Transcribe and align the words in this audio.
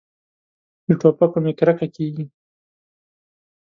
له 0.87 0.93
ټوپکو 0.99 1.37
مې 1.43 1.51
کرکه 1.59 1.87
کېږي. 1.95 2.25